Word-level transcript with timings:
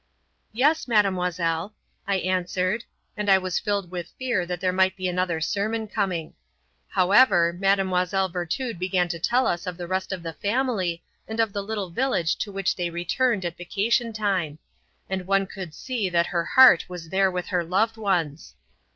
"Yes, 0.51 0.87
Mademoiselle," 0.87 1.75
I 2.07 2.15
answered, 2.15 2.85
and 3.15 3.29
I 3.29 3.37
was 3.37 3.59
filled 3.59 3.91
with 3.91 4.11
fear 4.17 4.47
that 4.47 4.59
there 4.59 4.73
might 4.73 4.95
be 4.95 5.07
another 5.07 5.39
sermon 5.39 5.87
coming. 5.87 6.33
However, 6.87 7.53
Mlle. 7.53 8.27
Virtud 8.29 8.79
began 8.79 9.07
to 9.09 9.19
tell 9.19 9.45
us 9.45 9.67
of 9.67 9.77
the 9.77 9.85
rest 9.85 10.11
of 10.11 10.23
the 10.23 10.33
family 10.33 11.03
and 11.27 11.39
of 11.39 11.53
the 11.53 11.61
little 11.61 11.91
village 11.91 12.35
to 12.37 12.51
which 12.51 12.75
they 12.75 12.89
returned 12.89 13.45
at 13.45 13.57
vacation 13.57 14.11
time; 14.11 14.57
and 15.07 15.27
one 15.27 15.45
could 15.45 15.71
see 15.75 16.09
that 16.09 16.25
her 16.33 16.45
heart 16.45 16.85
was 16.89 17.09
there 17.09 17.29
with 17.29 17.49
her 17.49 17.63
loved 17.63 17.95
ones. 17.95 18.55